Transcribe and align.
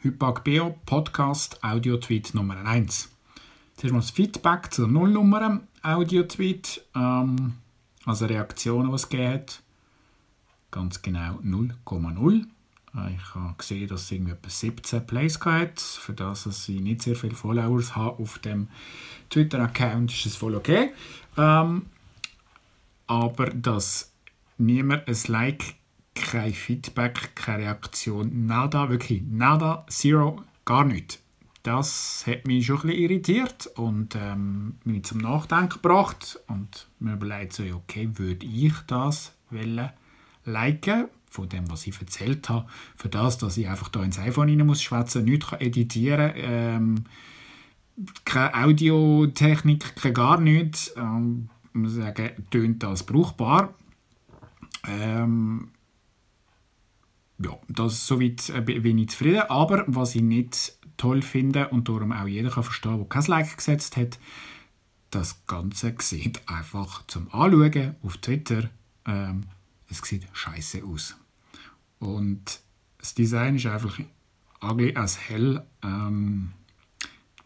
Hypag 0.00 0.44
Bio 0.44 0.78
Podcast 0.86 1.64
Audio-Tweet 1.64 2.32
Nummer 2.32 2.64
1. 2.64 3.08
Zuerst 3.76 3.92
mal 3.92 3.98
das 3.98 4.10
Feedback 4.12 4.72
zur 4.72 4.86
Nullnummer 4.86 5.62
Audio-Tweet, 5.82 6.84
ähm, 6.94 7.54
also 8.04 8.26
Reaktionen, 8.26 8.90
die 8.90 8.94
es 8.94 9.08
gegeben 9.08 9.32
hat. 9.32 9.60
Ganz 10.70 11.02
genau 11.02 11.40
0,0. 11.42 12.44
Äh, 12.94 13.14
ich 13.14 13.34
habe 13.34 13.54
gesehen, 13.58 13.88
dass 13.88 14.02
es 14.02 14.12
irgendwie 14.12 14.34
etwa 14.34 14.48
17 14.48 15.04
Plays 15.04 15.40
hat. 15.40 15.80
Für 15.80 16.12
das, 16.12 16.44
dass 16.44 16.68
ich 16.68 16.80
nicht 16.80 17.02
sehr 17.02 17.16
viele 17.16 17.34
Followers 17.34 17.96
habe 17.96 18.22
auf 18.22 18.38
dem 18.38 18.68
Twitter-Account, 19.30 20.12
ist 20.12 20.26
es 20.26 20.36
voll 20.36 20.54
okay. 20.54 20.92
Ähm, 21.36 21.86
aber 23.08 23.46
dass 23.46 24.12
niemand 24.58 25.08
ein 25.08 25.16
Like 25.26 25.74
kein 26.22 26.52
Feedback, 26.52 27.34
keine 27.34 27.64
Reaktion, 27.64 28.46
nada, 28.46 28.90
wirklich 28.90 29.22
nada, 29.28 29.84
zero, 29.88 30.42
gar 30.64 30.84
nichts. 30.84 31.20
Das 31.62 32.24
hat 32.26 32.46
mich 32.46 32.66
schon 32.66 32.76
ein 32.76 32.82
bisschen 32.82 33.02
irritiert 33.02 33.66
und 33.76 34.14
ähm, 34.16 34.76
mich 34.84 35.04
zum 35.04 35.18
Nachdenken 35.18 35.70
gebracht 35.70 36.38
und 36.46 36.88
mir 36.98 37.14
überlegt 37.14 37.52
so, 37.52 37.64
okay, 37.64 38.08
würde 38.14 38.46
ich 38.46 38.72
das 38.86 39.32
wollen 39.50 39.90
liken, 40.44 41.08
von 41.30 41.48
dem, 41.48 41.70
was 41.70 41.86
ich 41.86 42.00
erzählt 42.00 42.48
habe, 42.48 42.66
für 42.96 43.08
das, 43.08 43.38
dass 43.38 43.56
ich 43.56 43.68
einfach 43.68 43.88
da 43.88 44.02
ins 44.02 44.18
iPhone 44.18 44.48
rein 44.48 44.66
muss 44.66 44.82
schwätzen, 44.82 45.24
nichts 45.24 45.52
editieren, 45.52 46.32
ähm, 46.36 47.04
keine 48.24 48.54
Audiotechnik, 48.54 49.96
keine 49.96 50.14
gar 50.14 50.40
nichts, 50.40 50.94
ähm, 50.96 51.50
ich 51.68 51.74
muss 51.74 51.94
sagen, 51.94 52.30
tönt 52.50 52.82
das 52.82 53.02
brauchbar. 53.02 53.74
Ähm, 54.86 55.70
ja, 57.38 57.58
das 57.68 58.06
soweit 58.06 58.50
äh, 58.50 58.60
bin 58.60 58.98
ich 58.98 59.10
zufrieden. 59.10 59.42
Aber 59.48 59.84
was 59.86 60.14
ich 60.14 60.22
nicht 60.22 60.78
toll 60.96 61.22
finde 61.22 61.68
und 61.68 61.88
darum 61.88 62.12
auch 62.12 62.26
jeder 62.26 62.50
kann 62.50 62.64
verstehen, 62.64 62.98
der 62.98 63.08
kein 63.08 63.24
Like 63.24 63.56
gesetzt 63.56 63.96
hat, 63.96 64.18
das 65.10 65.46
Ganze 65.46 65.94
sieht 66.00 66.48
einfach 66.48 67.06
zum 67.06 67.32
Anschauen 67.32 67.96
auf 68.02 68.18
Twitter, 68.18 68.68
ähm, 69.06 69.44
es 69.88 69.98
sieht 69.98 70.26
scheiße 70.32 70.84
aus. 70.84 71.16
Und 71.98 72.60
das 72.98 73.14
Design 73.14 73.56
ist 73.56 73.66
einfach 73.66 73.98
ugly 74.60 74.94
as 74.96 75.18
hell. 75.18 75.64
Ähm, 75.82 76.52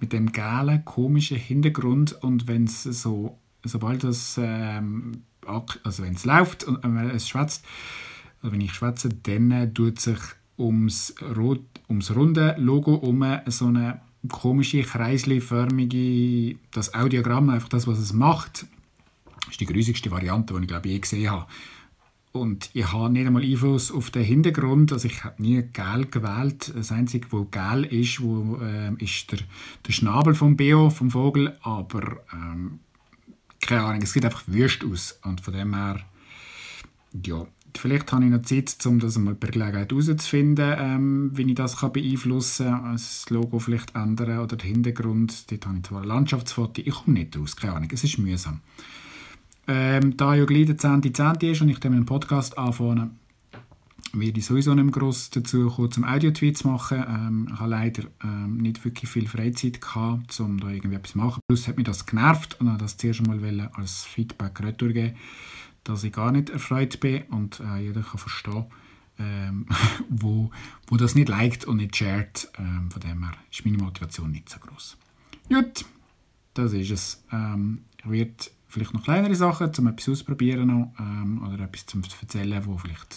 mit 0.00 0.12
dem 0.12 0.32
gelben, 0.32 0.84
komischen 0.84 1.36
Hintergrund 1.36 2.12
und 2.12 2.48
wenn 2.48 2.64
es 2.64 2.82
so, 2.84 3.38
sobald 3.62 4.02
das, 4.02 4.40
ähm, 4.42 5.24
also 5.46 6.04
es 6.04 6.24
läuft 6.24 6.64
und 6.64 6.82
äh, 6.84 7.10
es 7.10 7.28
schwätzt, 7.28 7.64
wenn 8.42 8.60
ich 8.60 8.72
schwätze, 8.72 9.08
dann 9.08 9.74
tut 9.74 10.00
sich 10.00 10.18
ums, 10.58 11.14
rot, 11.36 11.64
ums 11.88 12.14
runde 12.14 12.54
Logo 12.58 12.94
um 12.94 13.24
so 13.46 13.66
eine 13.66 14.00
komische, 14.28 14.82
kreisförmige, 14.82 16.58
das 16.72 16.94
Audiogramm, 16.94 17.50
einfach 17.50 17.68
das, 17.68 17.86
was 17.86 17.98
es 17.98 18.12
macht, 18.12 18.66
ist 19.48 19.60
die 19.60 19.66
grusigste 19.66 20.10
Variante, 20.10 20.54
die 20.54 20.60
ich 20.60 20.68
glaube 20.68 20.88
je 20.88 20.98
gesehen 20.98 21.30
habe. 21.30 21.46
Und 22.32 22.70
ich 22.74 22.92
habe 22.92 23.10
nicht 23.10 23.26
einmal 23.26 23.42
Einfluss 23.42 23.90
auf 23.90 24.10
den 24.10 24.22
Hintergrund, 24.22 24.92
also 24.92 25.08
ich 25.08 25.24
habe 25.24 25.42
nie 25.42 25.62
gel 25.62 26.06
gewählt. 26.06 26.72
Das 26.76 26.92
Einzige, 26.92 27.26
was 27.32 27.50
gel 27.50 27.84
ist, 27.84 28.20
wo, 28.22 28.56
äh, 28.62 28.92
ist 29.02 29.32
der, 29.32 29.40
der 29.84 29.92
Schnabel 29.92 30.34
vom 30.34 30.56
Beo, 30.56 30.90
vom 30.90 31.10
Vogel, 31.10 31.56
aber 31.62 32.18
ähm, 32.32 32.78
keine 33.60 33.82
Ahnung, 33.82 34.02
es 34.02 34.12
sieht 34.12 34.24
einfach 34.24 34.44
wüst 34.46 34.84
aus. 34.84 35.18
Und 35.24 35.40
von 35.40 35.54
dem 35.54 35.74
her, 35.74 36.00
ja, 37.24 37.46
Vielleicht 37.76 38.12
habe 38.12 38.24
ich 38.24 38.30
noch 38.30 38.42
Zeit, 38.42 38.74
um 38.86 38.98
das 38.98 39.18
mal 39.18 39.34
per 39.34 39.50
Gelegenheit 39.50 39.90
herauszufinden, 39.90 40.74
ähm, 40.78 41.30
wie 41.34 41.42
ich 41.42 41.54
das 41.54 41.78
kann 41.78 41.92
beeinflussen 41.92 42.66
kann. 42.66 42.92
Das 42.92 43.28
Logo 43.30 43.58
vielleicht 43.58 43.94
ändern 43.94 44.38
oder 44.38 44.56
den 44.56 44.68
Hintergrund. 44.68 45.50
Dort 45.50 45.66
habe 45.66 45.78
ich 45.78 45.84
zwar 45.84 46.02
ein 46.02 46.08
Landschaftsfoto, 46.08 46.82
ich 46.84 46.94
komme 46.94 47.18
nicht 47.18 47.38
raus, 47.38 47.56
keine 47.56 47.74
Ahnung, 47.74 47.90
es 47.92 48.04
ist 48.04 48.18
mühsam. 48.18 48.60
Ähm, 49.66 50.16
da 50.16 50.34
ja 50.34 50.44
gleich 50.44 50.66
der 50.66 50.78
10. 50.78 51.02
10. 51.14 51.34
ist 51.42 51.60
und 51.60 51.68
ich 51.68 51.78
dann 51.78 51.92
einen 51.92 52.06
Podcast 52.06 52.58
anfange, 52.58 53.10
werde 54.12 54.38
ich 54.38 54.46
sowieso 54.46 54.74
nicht 54.74 54.92
gross 54.92 55.30
dazu 55.30 55.68
kommen, 55.68 55.92
zum 55.92 56.04
Audio-Tweet 56.04 56.58
zu 56.58 56.68
machen. 56.68 57.04
Ähm, 57.06 57.48
ich 57.52 57.60
habe 57.60 57.70
leider 57.70 58.02
ähm, 58.24 58.56
nicht 58.56 58.84
wirklich 58.84 59.10
viel 59.10 59.28
Freizeit 59.28 59.80
gehabt, 59.80 60.38
um 60.40 60.58
da 60.58 60.68
irgendwie 60.68 60.96
etwas 60.96 61.12
zu 61.12 61.18
machen. 61.18 61.40
Plus 61.48 61.68
hat 61.68 61.76
mich 61.76 61.86
das 61.86 62.06
genervt 62.06 62.60
und 62.60 62.68
habe 62.68 62.78
das 62.78 62.96
zuerst 62.96 63.20
einmal 63.20 63.70
als 63.74 64.04
Feedback 64.04 64.60
retour 64.60 64.92
dass 65.84 66.04
ich 66.04 66.12
gar 66.12 66.32
nicht 66.32 66.50
erfreut 66.50 67.00
bin 67.00 67.22
und 67.24 67.60
äh, 67.60 67.78
jeder 67.78 68.02
kann 68.02 68.18
verstehen, 68.18 68.66
ähm, 69.18 69.66
wo, 70.08 70.50
wo 70.86 70.96
das 70.96 71.14
nicht 71.14 71.28
liked 71.28 71.64
und 71.64 71.78
nicht 71.78 71.96
shared. 71.96 72.50
Ähm, 72.58 72.90
von 72.90 73.00
dem 73.00 73.22
her 73.22 73.36
ist 73.50 73.64
meine 73.64 73.78
Motivation 73.78 74.30
nicht 74.30 74.48
so 74.48 74.58
groß. 74.58 74.96
Gut, 75.48 75.84
das 76.54 76.72
ist 76.72 76.90
es. 76.90 77.24
Ähm, 77.32 77.84
ich 77.98 78.10
werde 78.10 78.34
vielleicht 78.68 78.94
noch 78.94 79.04
kleinere 79.04 79.34
Sachen, 79.34 79.70
um 79.78 79.86
etwas 79.88 80.08
auszuprobieren 80.08 80.68
noch, 80.68 80.94
ähm, 80.98 81.42
oder 81.42 81.64
etwas 81.64 81.86
zu 81.86 82.00
erzählen, 82.20 82.64
wo 82.66 82.78
vielleicht 82.78 83.12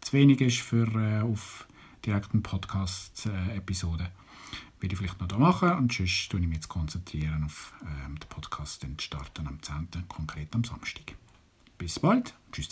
zu 0.00 0.12
wenig 0.12 0.40
ist 0.40 0.58
für 0.58 0.86
äh, 0.86 1.20
auf 1.20 1.66
direkten 2.04 2.42
Podcast-Episoden. 2.42 4.06
Äh, 4.06 4.80
werde 4.80 4.92
ich 4.92 4.98
vielleicht 4.98 5.20
noch 5.20 5.28
da 5.28 5.38
machen 5.38 5.72
und 5.72 5.92
sonst 5.92 6.28
tue 6.28 6.40
ich 6.40 6.46
mich 6.46 6.56
jetzt 6.56 6.68
konzentrieren 6.68 7.44
auf 7.44 7.72
ähm, 7.82 8.18
den 8.18 8.28
Podcast, 8.28 8.82
den 8.82 8.98
starten 8.98 9.46
am 9.46 9.60
10. 9.62 9.88
konkret 10.08 10.54
am 10.54 10.64
Samstag. 10.64 11.14
Bis 11.78 11.98
bald. 11.98 12.34
Tschüss. 12.52 12.68